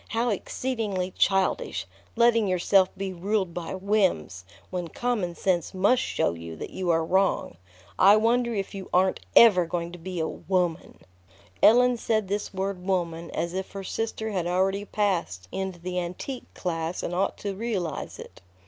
"How 0.07 0.29
exceedingly 0.29 1.11
childish, 1.15 1.85
letting 2.15 2.47
yourself 2.47 2.89
be 2.97 3.13
ruled 3.13 3.53
by 3.53 3.75
whims, 3.75 4.45
when 4.71 4.87
common 4.87 5.35
sense 5.35 5.75
must 5.75 6.01
show 6.01 6.33
you 6.33 6.55
that 6.55 6.71
you 6.71 6.89
are 6.89 7.05
wrong. 7.05 7.57
I 7.99 8.15
wonder 8.15 8.51
if 8.51 8.73
you 8.73 8.89
aren't 8.91 9.19
ever 9.35 9.67
going 9.67 9.91
to 9.91 9.99
be 9.99 10.19
a 10.19 10.27
woman." 10.27 11.01
Ellen 11.61 11.97
said 11.97 12.27
this 12.29 12.51
word 12.51 12.81
"woman" 12.83 13.29
as 13.29 13.53
if 13.53 13.73
her 13.73 13.83
sister 13.83 14.31
had 14.31 14.47
already 14.47 14.85
passed 14.85 15.47
into 15.51 15.77
the 15.77 15.99
antique 15.99 16.51
class 16.55 17.03
and 17.03 17.13
ought 17.13 17.37
to 17.37 17.53
realize 17.55 18.17
it. 18.17 18.41